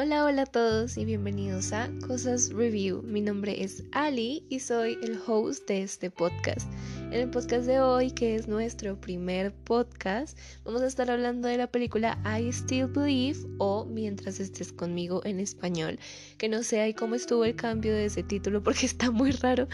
Hola, 0.00 0.24
hola 0.24 0.42
a 0.42 0.46
todos 0.46 0.96
y 0.96 1.04
bienvenidos 1.04 1.72
a 1.72 1.90
Cosas 2.06 2.52
Review. 2.52 3.02
Mi 3.02 3.20
nombre 3.20 3.64
es 3.64 3.82
Ali 3.90 4.46
y 4.48 4.60
soy 4.60 4.96
el 5.02 5.18
host 5.26 5.66
de 5.66 5.82
este 5.82 6.08
podcast. 6.08 6.72
En 7.10 7.14
el 7.14 7.30
podcast 7.30 7.66
de 7.66 7.80
hoy, 7.80 8.12
que 8.12 8.36
es 8.36 8.46
nuestro 8.46 9.00
primer 9.00 9.52
podcast, 9.52 10.38
vamos 10.64 10.82
a 10.82 10.86
estar 10.86 11.10
hablando 11.10 11.48
de 11.48 11.56
la 11.56 11.66
película 11.66 12.16
I 12.24 12.52
Still 12.52 12.86
Believe 12.86 13.40
o 13.58 13.86
Mientras 13.86 14.38
estés 14.38 14.72
conmigo 14.72 15.20
en 15.24 15.40
español. 15.40 15.98
Que 16.36 16.48
no 16.48 16.62
sé 16.62 16.80
ahí 16.80 16.94
cómo 16.94 17.16
estuvo 17.16 17.44
el 17.44 17.56
cambio 17.56 17.92
de 17.92 18.04
ese 18.04 18.22
título 18.22 18.62
porque 18.62 18.86
está 18.86 19.10
muy 19.10 19.32
raro, 19.32 19.66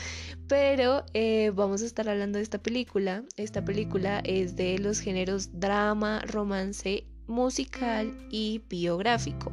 pero 0.48 1.04
eh, 1.12 1.52
vamos 1.54 1.82
a 1.82 1.84
estar 1.84 2.08
hablando 2.08 2.38
de 2.38 2.44
esta 2.44 2.62
película. 2.62 3.24
Esta 3.36 3.62
película 3.62 4.20
es 4.24 4.56
de 4.56 4.78
los 4.78 5.00
géneros 5.00 5.60
drama, 5.60 6.22
romance 6.26 7.04
musical 7.26 8.16
y 8.30 8.62
biográfico. 8.68 9.52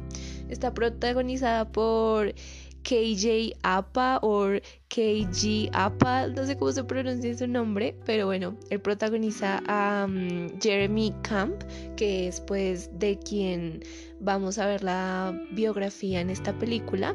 Está 0.52 0.74
protagonizada 0.74 1.72
por 1.72 2.34
KJ 2.82 3.54
Apa 3.62 4.18
o 4.22 4.60
KG 4.88 5.70
Apa, 5.72 6.26
no 6.26 6.44
sé 6.44 6.56
cómo 6.58 6.72
se 6.72 6.84
pronuncia 6.84 7.36
su 7.36 7.46
nombre, 7.46 7.94
pero 8.04 8.26
bueno, 8.26 8.56
él 8.70 8.80
protagoniza 8.80 9.62
a 9.66 10.06
mm, 10.06 10.60
Jeremy 10.60 11.14
Camp, 11.22 11.62
que 11.96 12.28
es 12.28 12.40
pues 12.40 12.90
de 12.98 13.18
quien 13.18 13.82
vamos 14.20 14.58
a 14.58 14.66
ver 14.66 14.82
la 14.82 15.34
biografía 15.52 16.20
en 16.20 16.30
esta 16.30 16.52
película. 16.52 17.14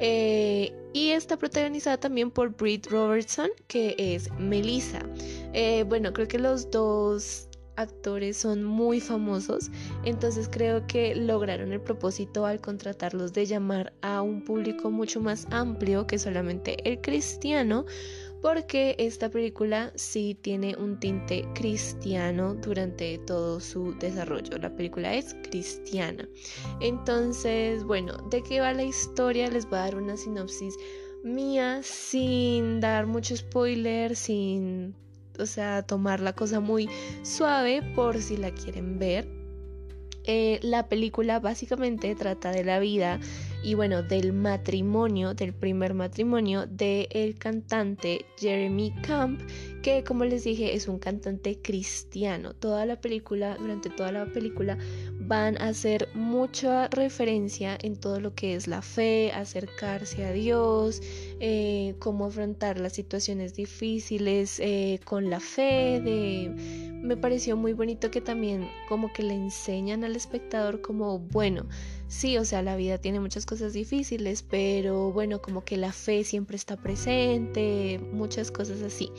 Eh, 0.00 0.72
y 0.94 1.10
está 1.10 1.36
protagonizada 1.36 1.98
también 1.98 2.30
por 2.30 2.56
Britt 2.56 2.86
Robertson, 2.86 3.50
que 3.66 3.94
es 3.98 4.32
Melissa. 4.38 5.00
Eh, 5.52 5.84
bueno, 5.86 6.12
creo 6.12 6.26
que 6.26 6.38
los 6.38 6.70
dos 6.70 7.47
actores 7.78 8.36
son 8.36 8.64
muy 8.64 9.00
famosos, 9.00 9.70
entonces 10.04 10.48
creo 10.50 10.86
que 10.86 11.14
lograron 11.14 11.72
el 11.72 11.80
propósito 11.80 12.44
al 12.44 12.60
contratarlos 12.60 13.32
de 13.32 13.46
llamar 13.46 13.92
a 14.02 14.20
un 14.20 14.44
público 14.44 14.90
mucho 14.90 15.20
más 15.20 15.46
amplio 15.50 16.06
que 16.06 16.18
solamente 16.18 16.76
el 16.88 17.00
cristiano, 17.00 17.86
porque 18.42 18.94
esta 18.98 19.30
película 19.30 19.92
sí 19.96 20.36
tiene 20.40 20.76
un 20.76 21.00
tinte 21.00 21.44
cristiano 21.54 22.54
durante 22.54 23.18
todo 23.18 23.58
su 23.58 23.96
desarrollo. 23.98 24.58
La 24.58 24.74
película 24.74 25.14
es 25.14 25.34
cristiana. 25.50 26.28
Entonces, 26.80 27.82
bueno, 27.82 28.16
¿de 28.30 28.42
qué 28.42 28.60
va 28.60 28.72
la 28.72 28.84
historia? 28.84 29.50
Les 29.50 29.68
voy 29.68 29.78
a 29.78 29.82
dar 29.82 29.96
una 29.96 30.16
sinopsis 30.16 30.76
mía 31.24 31.80
sin 31.82 32.80
dar 32.80 33.06
mucho 33.06 33.36
spoiler, 33.36 34.14
sin 34.14 34.94
o 35.38 35.46
sea, 35.46 35.82
tomar 35.82 36.20
la 36.20 36.32
cosa 36.34 36.60
muy 36.60 36.88
suave 37.22 37.82
por 37.94 38.20
si 38.20 38.36
la 38.36 38.50
quieren 38.50 38.98
ver. 38.98 39.38
Eh, 40.30 40.60
la 40.62 40.90
película 40.90 41.40
básicamente 41.40 42.14
trata 42.14 42.50
de 42.50 42.62
la 42.62 42.78
vida 42.80 43.18
y 43.62 43.72
bueno, 43.72 44.02
del 44.02 44.34
matrimonio, 44.34 45.32
del 45.32 45.54
primer 45.54 45.94
matrimonio 45.94 46.66
del 46.66 47.08
el 47.10 47.38
cantante 47.38 48.26
Jeremy 48.36 48.92
Camp, 49.02 49.40
que 49.82 50.04
como 50.04 50.26
les 50.26 50.44
dije 50.44 50.74
es 50.74 50.86
un 50.86 50.98
cantante 50.98 51.58
cristiano. 51.62 52.52
Toda 52.52 52.84
la 52.84 53.00
película, 53.00 53.56
durante 53.58 53.88
toda 53.88 54.12
la 54.12 54.26
película 54.26 54.76
van 55.18 55.56
a 55.62 55.68
hacer 55.68 56.08
mucha 56.14 56.88
referencia 56.88 57.78
en 57.82 57.96
todo 57.96 58.20
lo 58.20 58.34
que 58.34 58.54
es 58.54 58.68
la 58.68 58.82
fe, 58.82 59.32
acercarse 59.32 60.26
a 60.26 60.32
Dios, 60.32 61.00
eh, 61.40 61.94
cómo 61.98 62.26
afrontar 62.26 62.80
las 62.80 62.92
situaciones 62.92 63.54
difíciles 63.54 64.58
eh, 64.60 65.00
con 65.04 65.30
la 65.30 65.40
fe. 65.40 66.50
Me 67.02 67.16
pareció 67.16 67.56
muy 67.56 67.72
bonito 67.72 68.10
que 68.10 68.20
también 68.20 68.68
como 68.88 69.12
que 69.12 69.22
le 69.22 69.34
enseñan 69.34 70.02
al 70.02 70.16
espectador 70.16 70.80
como, 70.80 71.20
bueno, 71.20 71.66
sí, 72.08 72.36
o 72.38 72.44
sea, 72.44 72.62
la 72.62 72.76
vida 72.76 72.98
tiene 72.98 73.20
muchas 73.20 73.46
cosas 73.46 73.72
difíciles, 73.72 74.42
pero 74.42 75.12
bueno, 75.12 75.40
como 75.40 75.64
que 75.64 75.76
la 75.76 75.92
fe 75.92 76.24
siempre 76.24 76.56
está 76.56 76.76
presente, 76.76 78.00
muchas 78.12 78.50
cosas 78.50 78.82
así. 78.82 79.10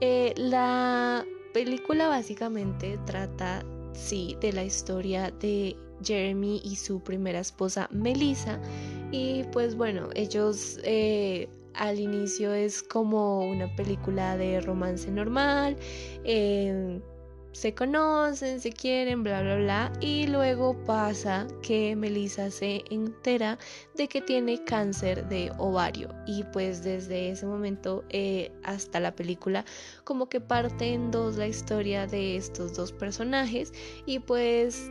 Eh, 0.00 0.34
la 0.36 1.24
película 1.54 2.08
básicamente 2.08 2.98
trata 3.06 3.64
sí, 3.94 4.36
de 4.40 4.52
la 4.52 4.62
historia 4.62 5.30
de 5.40 5.74
Jeremy 6.04 6.60
y 6.62 6.76
su 6.76 7.00
primera 7.00 7.40
esposa 7.40 7.88
Melissa. 7.90 8.60
Y 9.16 9.44
pues 9.44 9.74
bueno, 9.76 10.10
ellos 10.14 10.78
eh, 10.84 11.48
al 11.72 11.98
inicio 11.98 12.52
es 12.52 12.82
como 12.82 13.48
una 13.48 13.74
película 13.74 14.36
de 14.36 14.60
romance 14.60 15.10
normal. 15.10 15.74
Eh, 16.24 17.00
se 17.52 17.74
conocen, 17.74 18.60
se 18.60 18.70
quieren, 18.70 19.22
bla, 19.22 19.40
bla, 19.40 19.56
bla. 19.56 19.92
Y 20.02 20.26
luego 20.26 20.76
pasa 20.84 21.46
que 21.62 21.96
Melissa 21.96 22.50
se 22.50 22.84
entera 22.90 23.58
de 23.94 24.06
que 24.06 24.20
tiene 24.20 24.62
cáncer 24.64 25.26
de 25.30 25.50
ovario. 25.56 26.10
Y 26.26 26.44
pues 26.52 26.84
desde 26.84 27.30
ese 27.30 27.46
momento 27.46 28.04
eh, 28.10 28.52
hasta 28.64 29.00
la 29.00 29.16
película 29.16 29.64
como 30.04 30.28
que 30.28 30.42
parte 30.42 30.92
en 30.92 31.10
dos 31.10 31.38
la 31.38 31.46
historia 31.46 32.06
de 32.06 32.36
estos 32.36 32.74
dos 32.76 32.92
personajes. 32.92 33.72
Y 34.04 34.18
pues 34.18 34.90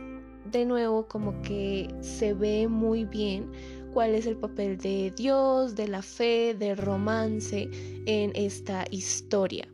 de 0.50 0.64
nuevo 0.64 1.06
como 1.06 1.40
que 1.42 1.88
se 2.00 2.34
ve 2.34 2.68
muy 2.68 3.04
bien 3.04 3.50
cuál 3.96 4.14
es 4.14 4.26
el 4.26 4.36
papel 4.36 4.76
de 4.76 5.10
Dios, 5.16 5.74
de 5.74 5.88
la 5.88 6.02
fe, 6.02 6.52
de 6.52 6.74
romance 6.74 7.70
en 8.04 8.30
esta 8.34 8.84
historia. 8.90 9.66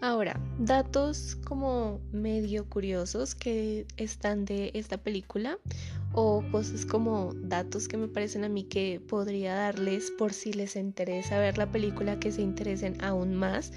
Ahora, 0.00 0.40
datos 0.58 1.36
como 1.44 2.00
medio 2.10 2.66
curiosos 2.66 3.34
que 3.34 3.86
están 3.98 4.46
de 4.46 4.70
esta 4.72 4.96
película 4.96 5.58
o 6.14 6.42
cosas 6.50 6.86
como 6.86 7.34
datos 7.34 7.88
que 7.88 7.98
me 7.98 8.08
parecen 8.08 8.44
a 8.44 8.48
mí 8.48 8.64
que 8.64 8.98
podría 9.06 9.54
darles 9.54 10.10
por 10.12 10.32
si 10.32 10.54
les 10.54 10.76
interesa 10.76 11.38
ver 11.40 11.58
la 11.58 11.70
película, 11.70 12.18
que 12.18 12.32
se 12.32 12.40
interesen 12.40 13.04
aún 13.04 13.34
más. 13.34 13.70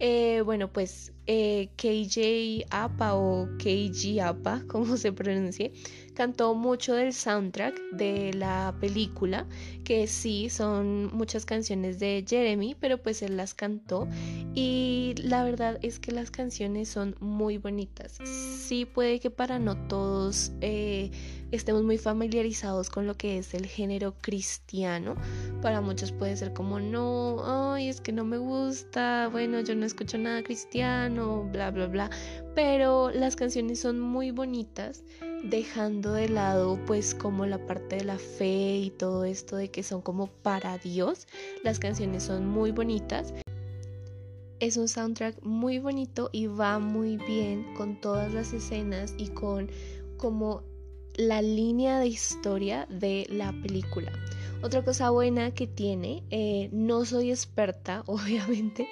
Eh, 0.00 0.42
bueno, 0.44 0.72
pues 0.72 1.12
eh, 1.26 1.70
KJ 1.76 2.66
Apa 2.70 3.16
o 3.16 3.48
KG 3.58 4.20
Apa, 4.22 4.62
como 4.68 4.96
se 4.96 5.12
pronuncie, 5.12 5.72
cantó 6.18 6.52
mucho 6.56 6.94
del 6.94 7.12
soundtrack 7.12 7.80
de 7.92 8.34
la 8.34 8.74
película, 8.80 9.46
que 9.84 10.08
sí 10.08 10.50
son 10.50 11.14
muchas 11.16 11.46
canciones 11.46 12.00
de 12.00 12.24
Jeremy, 12.28 12.74
pero 12.74 12.98
pues 12.98 13.22
él 13.22 13.36
las 13.36 13.54
cantó 13.54 14.08
y 14.52 15.14
la 15.18 15.44
verdad 15.44 15.78
es 15.80 16.00
que 16.00 16.10
las 16.10 16.32
canciones 16.32 16.88
son 16.88 17.14
muy 17.20 17.56
bonitas. 17.56 18.18
Sí 18.24 18.84
puede 18.84 19.20
que 19.20 19.30
para 19.30 19.60
no 19.60 19.76
todos 19.86 20.50
eh, 20.60 21.12
estemos 21.52 21.84
muy 21.84 21.98
familiarizados 21.98 22.90
con 22.90 23.06
lo 23.06 23.16
que 23.16 23.38
es 23.38 23.54
el 23.54 23.66
género 23.66 24.16
cristiano. 24.20 25.14
Para 25.62 25.80
muchos 25.80 26.10
puede 26.10 26.36
ser 26.36 26.52
como, 26.52 26.80
no, 26.80 27.44
ay, 27.44 27.88
es 27.88 28.00
que 28.00 28.10
no 28.10 28.24
me 28.24 28.38
gusta, 28.38 29.28
bueno, 29.30 29.60
yo 29.60 29.76
no 29.76 29.86
escucho 29.86 30.18
nada 30.18 30.42
cristiano, 30.42 31.48
bla, 31.52 31.70
bla, 31.70 31.86
bla. 31.86 32.10
Pero 32.56 33.10
las 33.10 33.36
canciones 33.36 33.78
son 33.78 34.00
muy 34.00 34.32
bonitas 34.32 35.04
dejando 35.44 36.12
de 36.12 36.28
lado 36.28 36.78
pues 36.86 37.14
como 37.14 37.46
la 37.46 37.58
parte 37.66 37.96
de 37.96 38.04
la 38.04 38.18
fe 38.18 38.76
y 38.78 38.90
todo 38.90 39.24
esto 39.24 39.56
de 39.56 39.70
que 39.70 39.82
son 39.82 40.02
como 40.02 40.26
para 40.26 40.78
Dios. 40.78 41.26
Las 41.62 41.78
canciones 41.78 42.24
son 42.24 42.46
muy 42.46 42.70
bonitas. 42.70 43.32
Es 44.60 44.76
un 44.76 44.88
soundtrack 44.88 45.42
muy 45.42 45.78
bonito 45.78 46.30
y 46.32 46.46
va 46.46 46.78
muy 46.78 47.16
bien 47.16 47.74
con 47.76 48.00
todas 48.00 48.32
las 48.32 48.52
escenas 48.52 49.14
y 49.16 49.28
con 49.28 49.70
como 50.16 50.62
la 51.16 51.42
línea 51.42 51.98
de 51.98 52.08
historia 52.08 52.86
de 52.90 53.26
la 53.30 53.52
película. 53.62 54.12
Otra 54.60 54.84
cosa 54.84 55.10
buena 55.10 55.52
que 55.52 55.68
tiene, 55.68 56.24
eh, 56.30 56.68
no 56.72 57.04
soy 57.04 57.30
experta, 57.30 58.02
obviamente, 58.06 58.88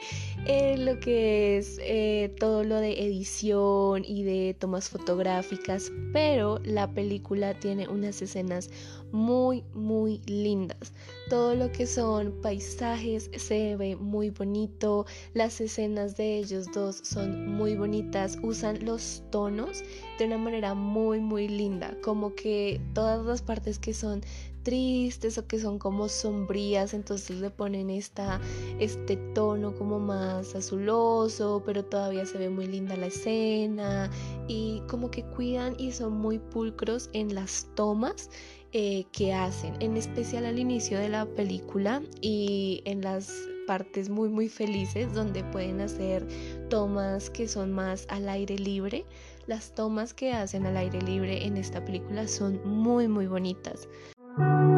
en 0.46 0.86
lo 0.86 1.00
que 1.00 1.58
es 1.58 1.80
eh, 1.82 2.32
todo 2.38 2.62
lo 2.62 2.76
de 2.76 3.04
edición 3.04 4.04
y 4.04 4.22
de 4.22 4.54
tomas 4.54 4.88
fotográficas, 4.88 5.90
pero 6.12 6.60
la 6.64 6.88
película 6.88 7.58
tiene 7.58 7.88
unas 7.88 8.22
escenas 8.22 8.70
muy, 9.10 9.64
muy 9.74 10.20
lindas. 10.26 10.92
Todo 11.28 11.56
lo 11.56 11.72
que 11.72 11.88
son 11.88 12.40
paisajes 12.42 13.28
se 13.36 13.74
ve 13.76 13.96
muy 13.96 14.30
bonito, 14.30 15.04
las 15.34 15.60
escenas 15.60 16.16
de 16.16 16.38
ellos 16.38 16.66
dos 16.72 17.00
son 17.02 17.56
muy 17.56 17.74
bonitas, 17.74 18.38
usan 18.40 18.84
los 18.84 19.24
tonos 19.30 19.82
de 20.20 20.26
una 20.26 20.38
manera 20.38 20.74
muy, 20.74 21.18
muy 21.18 21.48
linda, 21.48 21.96
como 22.04 22.36
que 22.36 22.80
todas 22.94 23.26
las 23.26 23.42
partes 23.42 23.80
que 23.80 23.92
son 23.92 24.22
tristes 24.66 25.38
o 25.38 25.46
que 25.46 25.60
son 25.60 25.78
como 25.78 26.08
sombrías, 26.08 26.92
entonces 26.92 27.38
le 27.38 27.50
ponen 27.50 27.88
esta, 27.88 28.40
este 28.80 29.16
tono 29.32 29.76
como 29.76 30.00
más 30.00 30.56
azuloso, 30.56 31.62
pero 31.64 31.84
todavía 31.84 32.26
se 32.26 32.36
ve 32.36 32.50
muy 32.50 32.66
linda 32.66 32.96
la 32.96 33.06
escena 33.06 34.10
y 34.48 34.82
como 34.88 35.08
que 35.12 35.22
cuidan 35.22 35.76
y 35.78 35.92
son 35.92 36.14
muy 36.14 36.40
pulcros 36.40 37.10
en 37.12 37.32
las 37.32 37.68
tomas 37.76 38.28
eh, 38.72 39.04
que 39.12 39.32
hacen, 39.32 39.76
en 39.78 39.96
especial 39.96 40.44
al 40.44 40.58
inicio 40.58 40.98
de 40.98 41.10
la 41.10 41.26
película 41.26 42.02
y 42.20 42.82
en 42.86 43.02
las 43.02 43.32
partes 43.68 44.08
muy 44.08 44.28
muy 44.28 44.48
felices 44.48 45.14
donde 45.14 45.44
pueden 45.44 45.80
hacer 45.80 46.26
tomas 46.70 47.30
que 47.30 47.46
son 47.46 47.70
más 47.72 48.04
al 48.08 48.28
aire 48.28 48.58
libre. 48.58 49.04
Las 49.46 49.76
tomas 49.76 50.12
que 50.12 50.32
hacen 50.32 50.66
al 50.66 50.76
aire 50.76 51.00
libre 51.02 51.46
en 51.46 51.56
esta 51.56 51.84
película 51.84 52.26
son 52.26 52.60
muy 52.68 53.06
muy 53.06 53.28
bonitas. 53.28 53.88
Thank 54.38 54.70
you. 54.70 54.75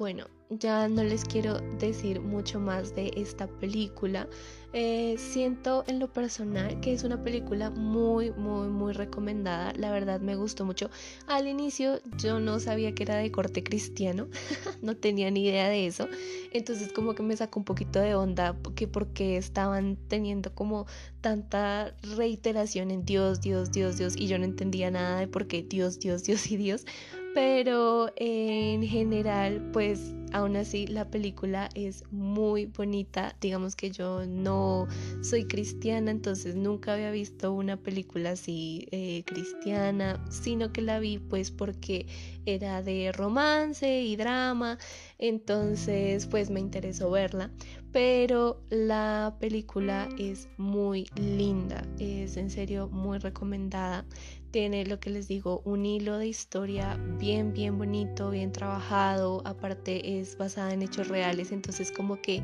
Bueno, 0.00 0.28
ya 0.48 0.88
no 0.88 1.04
les 1.04 1.26
quiero 1.26 1.60
decir 1.78 2.22
mucho 2.22 2.58
más 2.58 2.94
de 2.94 3.12
esta 3.16 3.46
película. 3.46 4.26
Eh, 4.72 5.16
siento 5.18 5.84
en 5.88 5.98
lo 5.98 6.10
personal 6.10 6.80
que 6.80 6.94
es 6.94 7.04
una 7.04 7.22
película 7.22 7.68
muy, 7.68 8.30
muy, 8.30 8.68
muy 8.68 8.94
recomendada. 8.94 9.74
La 9.76 9.92
verdad 9.92 10.18
me 10.22 10.36
gustó 10.36 10.64
mucho. 10.64 10.88
Al 11.26 11.48
inicio 11.48 12.00
yo 12.16 12.40
no 12.40 12.60
sabía 12.60 12.94
que 12.94 13.02
era 13.02 13.16
de 13.16 13.30
corte 13.30 13.62
cristiano, 13.62 14.28
no 14.80 14.96
tenía 14.96 15.30
ni 15.30 15.44
idea 15.44 15.68
de 15.68 15.86
eso. 15.86 16.08
Entonces 16.50 16.94
como 16.94 17.14
que 17.14 17.22
me 17.22 17.36
sacó 17.36 17.60
un 17.60 17.66
poquito 17.66 18.00
de 18.00 18.14
onda 18.14 18.54
porque, 18.54 18.88
porque 18.88 19.36
estaban 19.36 19.98
teniendo 20.08 20.54
como 20.54 20.86
tanta 21.20 21.94
reiteración 22.16 22.90
en 22.90 23.04
Dios, 23.04 23.42
Dios, 23.42 23.70
Dios, 23.70 23.98
Dios 23.98 24.16
y 24.16 24.28
yo 24.28 24.38
no 24.38 24.46
entendía 24.46 24.90
nada 24.90 25.20
de 25.20 25.28
por 25.28 25.46
qué 25.46 25.62
Dios, 25.62 26.00
Dios, 26.00 26.24
Dios 26.24 26.50
y 26.50 26.56
Dios 26.56 26.86
pero 27.34 28.10
en 28.16 28.82
general 28.82 29.70
pues 29.72 30.14
aún 30.32 30.56
así 30.56 30.86
la 30.86 31.10
película 31.10 31.68
es 31.74 32.04
muy 32.10 32.66
bonita. 32.66 33.34
Digamos 33.40 33.76
que 33.76 33.90
yo 33.90 34.24
no 34.26 34.86
soy 35.22 35.44
cristiana 35.44 36.10
entonces 36.10 36.56
nunca 36.56 36.94
había 36.94 37.10
visto 37.10 37.52
una 37.52 37.76
película 37.76 38.30
así 38.30 38.86
eh, 38.90 39.22
cristiana 39.26 40.24
sino 40.30 40.72
que 40.72 40.82
la 40.82 40.98
vi 40.98 41.18
pues 41.18 41.50
porque 41.50 42.06
era 42.46 42.82
de 42.82 43.12
romance 43.12 44.02
y 44.02 44.16
drama 44.16 44.78
entonces 45.18 46.26
pues 46.26 46.50
me 46.50 46.60
interesó 46.60 47.10
verla. 47.10 47.50
Pero 47.92 48.62
la 48.70 49.36
película 49.40 50.08
es 50.16 50.48
muy 50.56 51.06
linda 51.16 51.82
es 51.98 52.36
en 52.36 52.50
serio 52.50 52.88
muy 52.88 53.18
recomendada 53.18 54.04
tiene 54.50 54.84
lo 54.84 54.98
que 55.00 55.10
les 55.10 55.28
digo, 55.28 55.62
un 55.64 55.86
hilo 55.86 56.18
de 56.18 56.26
historia 56.26 56.98
bien, 57.18 57.52
bien 57.52 57.78
bonito, 57.78 58.30
bien 58.30 58.52
trabajado, 58.52 59.42
aparte 59.44 60.20
es 60.20 60.36
basada 60.36 60.72
en 60.72 60.82
hechos 60.82 61.08
reales, 61.08 61.52
entonces 61.52 61.92
como 61.92 62.20
que 62.20 62.42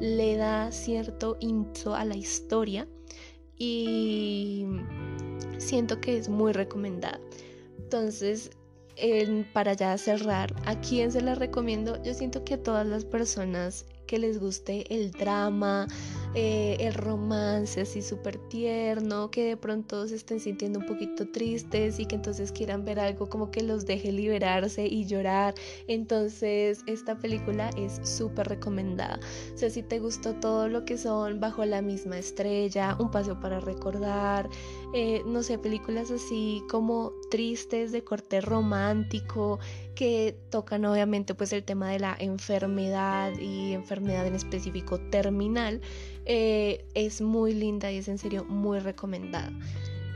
le 0.00 0.36
da 0.36 0.72
cierto 0.72 1.36
impulso 1.40 1.94
a 1.94 2.04
la 2.04 2.16
historia 2.16 2.88
y 3.56 4.66
siento 5.58 6.00
que 6.00 6.16
es 6.16 6.28
muy 6.28 6.52
recomendada. 6.52 7.20
Entonces, 7.78 8.50
para 9.52 9.74
ya 9.74 9.96
cerrar, 9.98 10.54
¿a 10.66 10.80
quién 10.80 11.12
se 11.12 11.20
la 11.20 11.34
recomiendo? 11.34 12.02
Yo 12.02 12.14
siento 12.14 12.44
que 12.44 12.54
a 12.54 12.62
todas 12.62 12.86
las 12.86 13.04
personas 13.04 13.86
que 14.06 14.18
les 14.18 14.38
guste 14.38 14.92
el 14.94 15.12
drama, 15.12 15.86
eh, 16.34 16.76
el 16.80 16.94
romance 16.94 17.82
así 17.82 18.02
súper 18.02 18.38
tierno, 18.48 19.30
que 19.30 19.44
de 19.44 19.56
pronto 19.56 20.08
se 20.08 20.16
estén 20.16 20.40
sintiendo 20.40 20.80
un 20.80 20.86
poquito 20.86 21.28
tristes 21.28 22.00
y 22.00 22.06
que 22.06 22.16
entonces 22.16 22.50
quieran 22.50 22.84
ver 22.84 22.98
algo 22.98 23.28
como 23.28 23.50
que 23.50 23.62
los 23.62 23.86
deje 23.86 24.10
liberarse 24.10 24.86
y 24.86 25.06
llorar. 25.06 25.54
Entonces 25.86 26.80
esta 26.86 27.16
película 27.16 27.70
es 27.76 28.00
súper 28.02 28.48
recomendada. 28.48 29.20
O 29.54 29.58
sea, 29.58 29.70
si 29.70 29.82
te 29.82 30.00
gustó 30.00 30.34
todo 30.34 30.68
lo 30.68 30.84
que 30.84 30.98
son 30.98 31.40
Bajo 31.40 31.64
la 31.64 31.82
misma 31.82 32.18
estrella, 32.18 32.96
Un 32.98 33.10
paseo 33.10 33.38
para 33.38 33.60
recordar, 33.60 34.48
eh, 34.92 35.22
no 35.26 35.42
sé, 35.42 35.58
películas 35.58 36.10
así 36.10 36.62
como 36.70 37.12
tristes 37.30 37.92
de 37.92 38.02
corte 38.02 38.40
romántico, 38.40 39.58
que 39.94 40.36
tocan 40.50 40.84
obviamente 40.84 41.34
pues 41.34 41.52
el 41.52 41.64
tema 41.64 41.90
de 41.90 42.00
la 42.00 42.16
enfermedad 42.18 43.32
y 43.38 43.72
enfermedad 43.72 44.26
en 44.26 44.34
específico 44.34 44.98
terminal, 45.10 45.80
eh, 46.26 46.84
es 46.94 47.20
muy 47.20 47.54
linda 47.54 47.90
y 47.90 47.98
es 47.98 48.08
en 48.08 48.18
serio 48.18 48.44
muy 48.44 48.78
recomendada. 48.78 49.52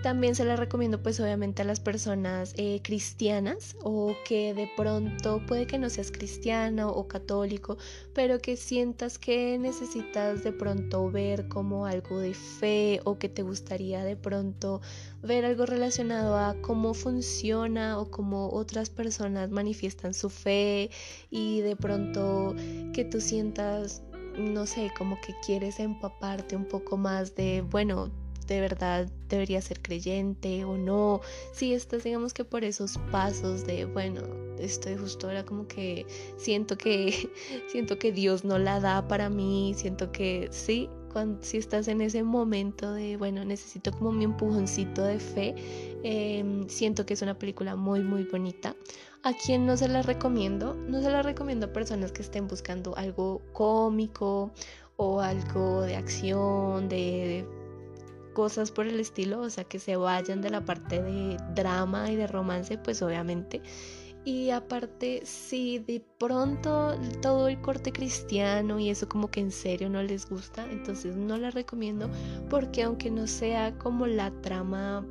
También 0.02 0.36
se 0.36 0.44
la 0.44 0.54
recomiendo 0.54 1.02
pues 1.02 1.18
obviamente 1.18 1.62
a 1.62 1.64
las 1.64 1.80
personas 1.80 2.54
eh, 2.56 2.80
cristianas 2.84 3.74
o 3.82 4.14
que 4.24 4.54
de 4.54 4.70
pronto 4.76 5.42
puede 5.44 5.66
que 5.66 5.76
no 5.76 5.90
seas 5.90 6.12
cristiano 6.12 6.90
o 6.90 7.08
católico, 7.08 7.78
pero 8.14 8.38
que 8.38 8.56
sientas 8.56 9.18
que 9.18 9.58
necesitas 9.58 10.44
de 10.44 10.52
pronto 10.52 11.10
ver 11.10 11.48
como 11.48 11.84
algo 11.84 12.20
de 12.20 12.32
fe 12.34 13.00
o 13.04 13.18
que 13.18 13.28
te 13.28 13.42
gustaría 13.42 14.04
de 14.04 14.14
pronto 14.14 14.80
ver 15.20 15.44
algo 15.44 15.66
relacionado 15.66 16.38
a 16.38 16.54
cómo 16.62 16.94
funciona 16.94 17.98
o 17.98 18.08
cómo 18.08 18.50
otras 18.52 18.90
personas 18.90 19.50
manifiestan 19.50 20.14
su 20.14 20.30
fe 20.30 20.90
y 21.28 21.60
de 21.62 21.74
pronto 21.74 22.54
que 22.92 23.04
tú 23.04 23.20
sientas 23.20 24.02
no 24.38 24.66
sé, 24.66 24.92
como 24.96 25.20
que 25.20 25.34
quieres 25.44 25.80
empaparte 25.80 26.54
un 26.54 26.66
poco 26.66 26.96
más 26.96 27.34
de, 27.34 27.62
bueno, 27.62 28.12
de 28.48 28.60
verdad 28.60 29.08
debería 29.28 29.60
ser 29.60 29.80
creyente 29.80 30.64
o 30.64 30.76
no, 30.76 31.20
si 31.52 31.74
estás 31.74 32.02
digamos 32.02 32.32
que 32.32 32.44
por 32.44 32.64
esos 32.64 32.98
pasos 33.12 33.66
de, 33.66 33.84
bueno, 33.84 34.22
estoy 34.58 34.96
justo 34.96 35.28
ahora 35.28 35.44
como 35.44 35.68
que 35.68 36.06
siento 36.36 36.76
que, 36.76 37.30
siento 37.68 37.98
que 37.98 38.10
Dios 38.10 38.44
no 38.44 38.58
la 38.58 38.80
da 38.80 39.06
para 39.06 39.28
mí, 39.28 39.74
siento 39.76 40.10
que 40.10 40.48
sí, 40.50 40.88
cuando, 41.12 41.42
si 41.42 41.58
estás 41.58 41.88
en 41.88 42.00
ese 42.00 42.22
momento 42.22 42.92
de, 42.92 43.16
bueno, 43.16 43.44
necesito 43.44 43.92
como 43.92 44.12
mi 44.12 44.24
empujoncito 44.24 45.04
de 45.04 45.18
fe, 45.18 45.54
em, 46.02 46.68
siento 46.68 47.04
que 47.06 47.14
es 47.14 47.22
una 47.22 47.38
película 47.38 47.76
muy, 47.76 48.00
muy 48.00 48.24
bonita. 48.24 48.74
¿A 49.24 49.32
quién 49.34 49.66
no 49.66 49.76
se 49.76 49.88
la 49.88 50.02
recomiendo? 50.02 50.74
No 50.74 51.02
se 51.02 51.10
la 51.10 51.22
recomiendo 51.22 51.66
a 51.66 51.72
personas 51.72 52.12
que 52.12 52.22
estén 52.22 52.46
buscando 52.46 52.96
algo 52.96 53.42
cómico 53.52 54.52
o 54.96 55.20
algo 55.20 55.82
de 55.82 55.96
acción, 55.96 56.88
de 56.88 57.44
cosas 58.38 58.70
por 58.70 58.86
el 58.86 59.00
estilo, 59.00 59.40
o 59.40 59.50
sea, 59.50 59.64
que 59.64 59.80
se 59.80 59.96
vayan 59.96 60.40
de 60.40 60.48
la 60.48 60.60
parte 60.60 61.02
de 61.02 61.36
drama 61.56 62.08
y 62.08 62.14
de 62.14 62.28
romance, 62.28 62.78
pues 62.78 63.02
obviamente. 63.02 63.62
Y 64.24 64.50
aparte, 64.50 65.22
si 65.24 65.80
de 65.80 66.00
pronto 66.18 66.96
todo 67.20 67.48
el 67.48 67.60
corte 67.60 67.90
cristiano 67.90 68.78
y 68.78 68.90
eso 68.90 69.08
como 69.08 69.28
que 69.28 69.40
en 69.40 69.50
serio 69.50 69.90
no 69.90 70.04
les 70.04 70.28
gusta, 70.28 70.70
entonces 70.70 71.16
no 71.16 71.36
la 71.36 71.50
recomiendo 71.50 72.08
porque 72.48 72.84
aunque 72.84 73.10
no 73.10 73.26
sea 73.26 73.76
como 73.76 74.06
la 74.06 74.30
trama 74.40 75.04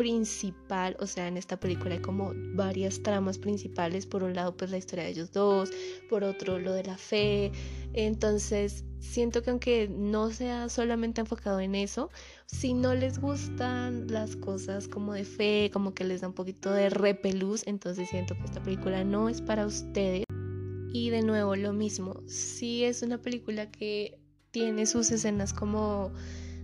principal, 0.00 0.96
o 0.98 1.06
sea, 1.06 1.28
en 1.28 1.36
esta 1.36 1.60
película 1.60 1.92
hay 1.92 2.00
como 2.00 2.32
varias 2.54 3.02
tramas 3.02 3.36
principales, 3.36 4.06
por 4.06 4.22
un 4.22 4.32
lado 4.32 4.56
pues 4.56 4.70
la 4.70 4.78
historia 4.78 5.04
de 5.04 5.10
ellos 5.10 5.30
dos, 5.30 5.70
por 6.08 6.24
otro 6.24 6.58
lo 6.58 6.72
de 6.72 6.84
la 6.84 6.96
fe, 6.96 7.52
entonces 7.92 8.86
siento 8.98 9.42
que 9.42 9.50
aunque 9.50 9.90
no 9.90 10.30
sea 10.30 10.70
solamente 10.70 11.20
enfocado 11.20 11.60
en 11.60 11.74
eso, 11.74 12.08
si 12.46 12.72
no 12.72 12.94
les 12.94 13.18
gustan 13.18 14.06
las 14.08 14.36
cosas 14.36 14.88
como 14.88 15.12
de 15.12 15.24
fe, 15.24 15.70
como 15.70 15.92
que 15.92 16.04
les 16.04 16.22
da 16.22 16.28
un 16.28 16.34
poquito 16.34 16.72
de 16.72 16.88
repelús, 16.88 17.62
entonces 17.66 18.08
siento 18.08 18.34
que 18.36 18.44
esta 18.44 18.62
película 18.62 19.04
no 19.04 19.28
es 19.28 19.42
para 19.42 19.66
ustedes. 19.66 20.24
Y 20.94 21.10
de 21.10 21.20
nuevo 21.20 21.56
lo 21.56 21.74
mismo, 21.74 22.22
si 22.26 22.84
es 22.84 23.02
una 23.02 23.18
película 23.18 23.70
que 23.70 24.18
tiene 24.50 24.86
sus 24.86 25.10
escenas 25.10 25.52
como 25.52 26.10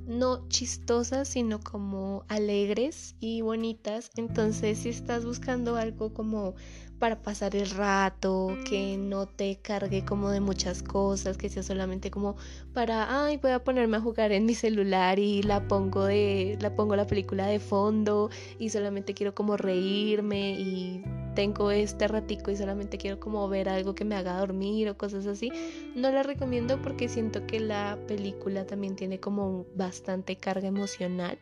no 0.07 0.49
chistosas, 0.49 1.29
sino 1.29 1.61
como 1.61 2.25
alegres 2.29 3.17
y 3.21 3.43
bonitas. 3.43 4.11
Entonces, 4.17 4.79
si 4.79 4.91
estás 4.91 5.25
buscando 5.25 5.77
algo 5.77 6.15
como 6.15 6.55
para 6.99 7.21
pasar 7.21 7.55
el 7.55 7.69
rato, 7.71 8.57
que 8.69 8.97
no 8.97 9.27
te 9.27 9.57
cargue 9.61 10.05
como 10.05 10.31
de 10.31 10.41
muchas 10.41 10.83
cosas, 10.83 11.37
que 11.37 11.51
sea 11.51 11.63
solamente 11.63 12.11
como 12.11 12.37
para, 12.73 13.25
ay, 13.25 13.37
voy 13.37 13.51
a 13.51 13.63
ponerme 13.63 13.99
a 13.99 14.01
jugar 14.01 14.33
en 14.33 14.47
mi 14.47 14.55
celular 14.55 15.19
y 15.19 15.43
la 15.43 15.69
pongo 15.69 16.05
de 16.05 16.57
la 16.61 16.75
pongo 16.75 16.97
la 16.97 17.07
película 17.07 17.47
de 17.47 17.61
fondo 17.61 18.31
y 18.59 18.71
solamente 18.71 19.13
quiero 19.13 19.35
como 19.35 19.57
reírme 19.57 20.53
y 20.53 21.03
tengo 21.37 21.71
este 21.71 22.09
ratico 22.09 22.51
y 22.51 22.57
solamente 22.57 22.99
quiero 22.99 23.21
como 23.21 23.49
ver 23.49 23.69
algo 23.69 23.95
que 23.95 24.05
me 24.05 24.17
haga 24.17 24.37
dormir 24.41 24.89
o 24.89 24.99
cosas 24.99 25.27
así. 25.27 25.53
No 25.95 26.11
la 26.11 26.25
recomiendo 26.25 26.83
porque 26.83 27.09
siento 27.09 27.47
que 27.47 27.61
la 27.61 27.97
película 28.09 28.67
también 28.67 28.97
tiene 28.97 29.21
como 29.21 29.67
bastante 29.77 30.35
carga 30.35 30.67
emocional 30.67 31.39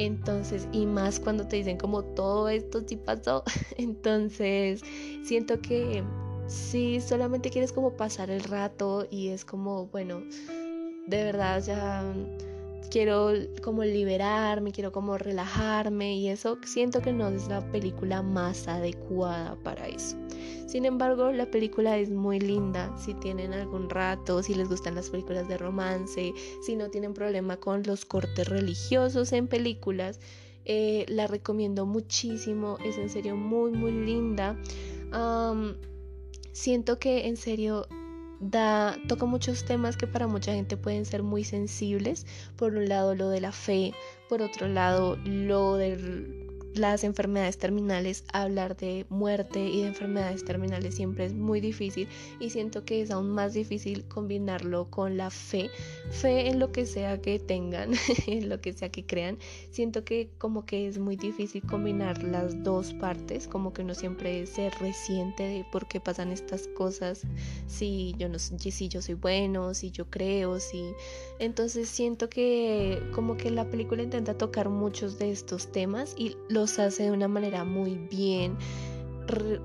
entonces, 0.00 0.66
y 0.72 0.86
más 0.86 1.20
cuando 1.20 1.46
te 1.46 1.56
dicen 1.56 1.76
como 1.76 2.02
todo 2.02 2.48
esto 2.48 2.82
sí 2.86 2.96
pasó. 2.96 3.44
Entonces, 3.76 4.80
siento 5.22 5.60
que 5.60 6.02
si 6.46 7.02
solamente 7.02 7.50
quieres 7.50 7.70
como 7.70 7.98
pasar 7.98 8.30
el 8.30 8.42
rato 8.44 9.06
y 9.10 9.28
es 9.28 9.44
como, 9.44 9.88
bueno, 9.88 10.22
de 11.06 11.24
verdad 11.24 11.62
ya 11.62 12.02
quiero 12.90 13.30
como 13.62 13.84
liberarme, 13.84 14.72
quiero 14.72 14.92
como 14.92 15.18
relajarme 15.18 16.16
y 16.16 16.28
eso 16.28 16.58
siento 16.64 17.00
que 17.00 17.12
no 17.12 17.28
es 17.28 17.48
la 17.48 17.60
película 17.70 18.22
más 18.22 18.68
adecuada 18.68 19.56
para 19.62 19.86
eso. 19.88 20.16
Sin 20.66 20.84
embargo, 20.84 21.32
la 21.32 21.50
película 21.50 21.98
es 21.98 22.10
muy 22.10 22.38
linda. 22.38 22.96
Si 22.96 23.14
tienen 23.14 23.52
algún 23.52 23.90
rato, 23.90 24.42
si 24.42 24.54
les 24.54 24.68
gustan 24.68 24.94
las 24.94 25.10
películas 25.10 25.48
de 25.48 25.58
romance, 25.58 26.32
si 26.62 26.76
no 26.76 26.88
tienen 26.88 27.12
problema 27.12 27.56
con 27.56 27.82
los 27.82 28.04
cortes 28.04 28.48
religiosos 28.48 29.32
en 29.32 29.48
películas, 29.48 30.20
Eh, 30.66 31.06
la 31.08 31.26
recomiendo 31.26 31.86
muchísimo, 31.86 32.76
es 32.84 32.98
en 32.98 33.08
serio 33.08 33.34
muy, 33.34 33.72
muy 33.72 33.92
linda. 33.92 34.56
siento 36.52 36.98
que 36.98 37.26
en 37.26 37.36
serio 37.36 37.86
da, 38.40 38.96
toca 39.06 39.26
muchos 39.26 39.64
temas 39.64 39.96
que 39.96 40.06
para 40.06 40.26
mucha 40.26 40.52
gente 40.52 40.76
pueden 40.76 41.04
ser 41.04 41.22
muy 41.22 41.44
sensibles. 41.44 42.26
Por 42.56 42.74
un 42.74 42.88
lado 42.88 43.14
lo 43.14 43.28
de 43.28 43.40
la 43.40 43.52
fe, 43.52 43.92
por 44.28 44.42
otro 44.42 44.66
lado 44.68 45.16
lo 45.24 45.76
del 45.76 46.49
las 46.74 47.04
enfermedades 47.04 47.58
terminales, 47.58 48.24
hablar 48.32 48.76
de 48.76 49.06
muerte 49.08 49.60
y 49.68 49.82
de 49.82 49.88
enfermedades 49.88 50.44
terminales 50.44 50.94
siempre 50.94 51.24
es 51.24 51.32
muy 51.32 51.60
difícil 51.60 52.08
y 52.38 52.50
siento 52.50 52.84
que 52.84 53.02
es 53.02 53.10
aún 53.10 53.30
más 53.30 53.54
difícil 53.54 54.04
combinarlo 54.04 54.88
con 54.90 55.16
la 55.16 55.30
fe, 55.30 55.70
fe 56.10 56.48
en 56.48 56.58
lo 56.58 56.70
que 56.72 56.86
sea 56.86 57.20
que 57.20 57.38
tengan, 57.38 57.92
en 58.26 58.48
lo 58.48 58.60
que 58.60 58.72
sea 58.72 58.90
que 58.90 59.04
crean. 59.04 59.38
Siento 59.70 60.04
que 60.04 60.30
como 60.38 60.64
que 60.64 60.86
es 60.86 60.98
muy 60.98 61.16
difícil 61.16 61.62
combinar 61.62 62.22
las 62.22 62.62
dos 62.62 62.92
partes, 62.94 63.48
como 63.48 63.72
que 63.72 63.82
uno 63.82 63.94
siempre 63.94 64.46
se 64.46 64.70
resiente 64.70 65.42
de 65.42 65.64
por 65.72 65.88
qué 65.88 66.00
pasan 66.00 66.30
estas 66.30 66.68
cosas, 66.68 67.22
si 67.66 68.14
yo 68.18 68.28
no 68.28 68.38
si 68.38 68.88
yo 68.88 69.02
soy 69.02 69.14
bueno, 69.14 69.74
si 69.74 69.90
yo 69.90 70.08
creo, 70.08 70.60
si 70.60 70.92
entonces 71.38 71.88
siento 71.88 72.28
que 72.28 73.02
como 73.12 73.36
que 73.36 73.50
la 73.50 73.68
película 73.68 74.02
intenta 74.02 74.34
tocar 74.34 74.68
muchos 74.68 75.18
de 75.18 75.30
estos 75.30 75.72
temas 75.72 76.14
y 76.16 76.36
los 76.48 76.59
hace 76.62 77.04
de 77.04 77.10
una 77.10 77.28
manera 77.28 77.64
muy 77.64 77.96
bien, 77.96 78.56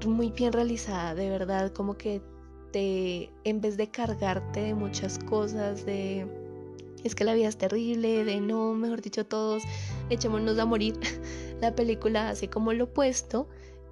muy 0.06 0.32
bien 0.32 0.54
realizada, 0.54 1.16
de 1.16 1.30
verdad, 1.30 1.72
como 1.72 1.98
que 1.98 2.22
te, 2.72 3.32
en 3.44 3.62
vez 3.62 3.78
de 3.78 3.90
cargarte 3.90 4.62
de 4.62 4.75
muchas 4.75 5.20
cosas, 5.20 5.86
de 5.86 6.28
es 7.04 7.14
que 7.14 7.24
la 7.24 7.36
vida 7.36 7.48
es 7.48 7.58
terrible, 7.58 8.25
de 8.25 8.42
no, 8.42 8.74
mejor 8.74 9.02
dicho, 9.02 9.25
todos 9.25 9.64
echémonos 10.10 10.58
a 10.58 10.66
morir, 10.66 10.96
la 11.62 11.75
película 11.75 12.30
hace 12.30 12.50
como 12.50 12.74
lo 12.74 12.86
opuesto 12.86 13.48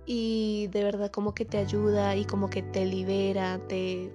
y 0.06 0.68
de 0.72 0.84
verdad 0.84 1.12
como 1.12 1.34
que 1.34 1.46
te 1.46 1.60
ayuda 1.60 2.16
y 2.16 2.26
como 2.26 2.50
que 2.50 2.64
te 2.64 2.86
libera, 2.86 3.60
te, 3.68 4.12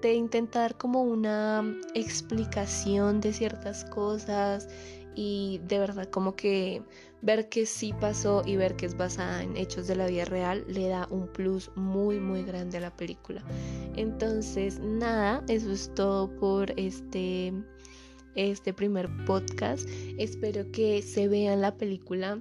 te 0.00 0.14
intenta 0.14 0.60
dar 0.60 0.78
como 0.78 1.02
una 1.02 1.62
explicación 1.94 3.20
de 3.20 3.32
ciertas 3.32 3.84
cosas 3.84 4.68
y 5.14 5.60
de 5.68 5.78
verdad 5.78 6.08
como 6.08 6.34
que 6.34 6.82
ver 7.22 7.48
que 7.48 7.66
sí 7.66 7.94
pasó 7.98 8.42
y 8.44 8.56
ver 8.56 8.76
que 8.76 8.86
es 8.86 8.96
basada 8.96 9.42
en 9.42 9.56
hechos 9.56 9.86
de 9.86 9.94
la 9.94 10.06
vida 10.06 10.24
real 10.24 10.64
le 10.66 10.88
da 10.88 11.06
un 11.10 11.28
plus 11.28 11.70
muy 11.76 12.18
muy 12.18 12.42
grande 12.42 12.78
a 12.78 12.80
la 12.80 12.96
película. 12.96 13.42
Entonces 13.96 14.80
nada, 14.80 15.42
eso 15.48 15.70
es 15.70 15.92
todo 15.94 16.34
por 16.36 16.72
este, 16.78 17.52
este 18.34 18.74
primer 18.74 19.08
podcast. 19.24 19.88
Espero 20.18 20.70
que 20.72 21.00
se 21.00 21.28
vean 21.28 21.60
la 21.60 21.76
película. 21.76 22.40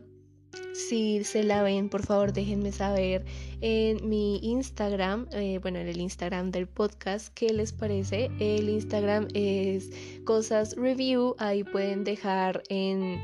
Si 0.74 1.24
se 1.24 1.44
la 1.44 1.64
ven, 1.64 1.90
por 1.90 2.06
favor 2.06 2.34
déjenme 2.34 2.72
saber 2.72 3.26
en 3.62 4.08
mi 4.08 4.40
Instagram, 4.42 5.28
eh, 5.34 5.60
bueno, 5.62 5.80
en 5.80 5.88
el 5.88 6.00
Instagram 6.00 6.50
del 6.50 6.68
podcast, 6.68 7.34
qué 7.34 7.54
les 7.54 7.72
parece. 7.72 8.32
El 8.40 8.70
Instagram 8.70 9.28
es 9.34 9.92
Cosas 10.24 10.76
Review, 10.76 11.36
ahí 11.40 11.64
pueden 11.64 12.04
dejar 12.04 12.64
en 12.70 13.22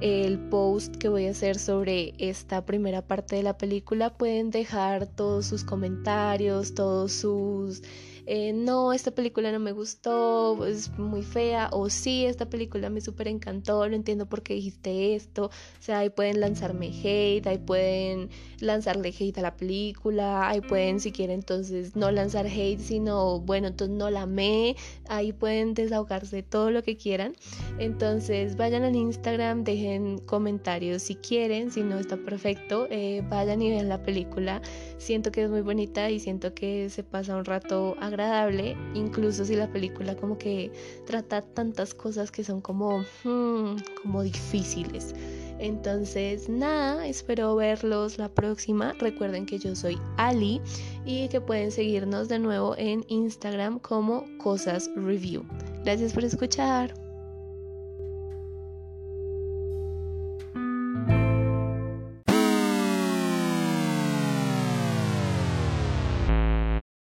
el 0.00 0.38
post 0.38 0.96
que 0.96 1.08
voy 1.08 1.26
a 1.26 1.30
hacer 1.30 1.58
sobre 1.58 2.14
esta 2.18 2.64
primera 2.64 3.02
parte 3.02 3.36
de 3.36 3.42
la 3.42 3.58
película. 3.58 4.10
Pueden 4.10 4.50
dejar 4.50 5.06
todos 5.06 5.46
sus 5.46 5.64
comentarios, 5.64 6.74
todos 6.74 7.12
sus 7.12 7.82
eh, 8.26 8.52
no, 8.52 8.92
esta 8.92 9.10
película 9.10 9.52
no 9.52 9.58
me 9.58 9.72
gustó, 9.72 10.66
es 10.66 10.96
muy 10.98 11.22
fea, 11.22 11.68
o 11.72 11.90
sí, 11.90 12.24
esta 12.26 12.48
película 12.48 12.90
me 12.90 13.00
súper 13.00 13.28
encantó, 13.28 13.88
no 13.88 13.94
entiendo 13.94 14.26
por 14.26 14.42
qué 14.42 14.54
dijiste 14.54 15.14
esto. 15.14 15.46
O 15.46 15.82
sea, 15.82 16.00
ahí 16.00 16.10
pueden 16.10 16.40
lanzarme 16.40 16.88
hate, 16.88 17.46
ahí 17.46 17.58
pueden 17.58 18.30
lanzarle 18.60 19.14
hate 19.18 19.38
a 19.38 19.42
la 19.42 19.56
película, 19.56 20.48
ahí 20.48 20.60
pueden, 20.60 21.00
si 21.00 21.12
quieren, 21.12 21.40
entonces 21.40 21.96
no 21.96 22.10
lanzar 22.10 22.46
hate, 22.46 22.80
sino, 22.80 23.40
bueno, 23.40 23.68
entonces 23.68 23.96
no 23.96 24.10
la 24.10 24.22
amé, 24.22 24.76
ahí 25.08 25.32
pueden 25.32 25.74
desahogarse 25.74 26.42
todo 26.42 26.70
lo 26.70 26.82
que 26.82 26.96
quieran. 26.96 27.34
Entonces, 27.78 28.56
vayan 28.56 28.84
al 28.84 28.96
Instagram, 28.96 29.64
dejen 29.64 30.18
comentarios 30.18 31.02
si 31.02 31.14
quieren, 31.16 31.70
si 31.70 31.82
no 31.82 31.98
está 31.98 32.16
perfecto, 32.16 32.86
eh, 32.90 33.22
vayan 33.28 33.62
y 33.62 33.70
vean 33.70 33.88
la 33.88 34.02
película. 34.02 34.60
Siento 34.98 35.32
que 35.32 35.44
es 35.44 35.50
muy 35.50 35.62
bonita 35.62 36.10
y 36.10 36.20
siento 36.20 36.54
que 36.54 36.90
se 36.90 37.02
pasa 37.02 37.36
un 37.36 37.44
rato 37.44 37.96
agradable 38.10 38.76
incluso 38.94 39.44
si 39.44 39.56
la 39.56 39.70
película 39.72 40.16
como 40.16 40.38
que 40.38 40.70
trata 41.06 41.42
tantas 41.42 41.94
cosas 41.94 42.30
que 42.30 42.44
son 42.44 42.60
como, 42.60 43.04
hmm, 43.24 43.76
como 44.02 44.22
difíciles. 44.22 45.14
Entonces, 45.58 46.48
nada, 46.48 47.06
espero 47.06 47.54
verlos 47.54 48.16
la 48.16 48.30
próxima. 48.30 48.94
Recuerden 48.98 49.44
que 49.44 49.58
yo 49.58 49.76
soy 49.76 49.98
Ali 50.16 50.60
y 51.04 51.28
que 51.28 51.40
pueden 51.40 51.70
seguirnos 51.70 52.28
de 52.28 52.38
nuevo 52.38 52.74
en 52.78 53.04
Instagram 53.08 53.78
como 53.78 54.24
Cosas 54.38 54.90
Review. 54.96 55.44
Gracias 55.84 56.14
por 56.14 56.24
escuchar. 56.24 56.94